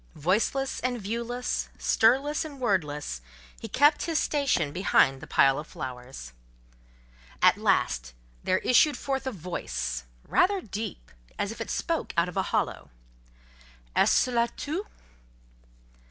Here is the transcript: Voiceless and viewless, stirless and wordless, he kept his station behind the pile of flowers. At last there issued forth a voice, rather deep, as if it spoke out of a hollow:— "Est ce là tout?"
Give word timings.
Voiceless 0.15 0.79
and 0.79 0.99
viewless, 0.99 1.69
stirless 1.77 2.43
and 2.43 2.59
wordless, 2.59 3.21
he 3.59 3.67
kept 3.67 4.05
his 4.05 4.17
station 4.17 4.71
behind 4.71 5.21
the 5.21 5.27
pile 5.27 5.59
of 5.59 5.67
flowers. 5.67 6.33
At 7.39 7.55
last 7.59 8.13
there 8.43 8.57
issued 8.57 8.97
forth 8.97 9.27
a 9.27 9.31
voice, 9.31 10.05
rather 10.27 10.59
deep, 10.59 11.11
as 11.37 11.51
if 11.51 11.61
it 11.61 11.69
spoke 11.69 12.15
out 12.17 12.27
of 12.27 12.35
a 12.35 12.41
hollow:— 12.49 12.89
"Est 13.95 14.11
ce 14.11 14.29
là 14.31 14.49
tout?" 14.57 14.87